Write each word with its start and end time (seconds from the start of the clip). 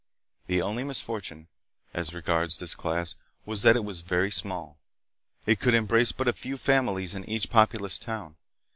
The 0.47 0.63
only 0.63 0.83
misfortune, 0.83 1.47
as 1.93 2.11
regards 2.11 2.57
this 2.57 2.73
class, 2.73 3.13
was 3.45 3.61
that 3.61 3.75
it 3.75 3.83
was 3.85 4.01
very 4.01 4.31
small. 4.31 4.79
It 5.45 5.59
could 5.59 5.75
embrace 5.75 6.11
but 6.11 6.27
a 6.27 6.33
few 6.33 6.57
families 6.57 7.13
in 7.13 7.23
each 7.29 7.51
populous 7.51 7.99
town. 7.99 8.35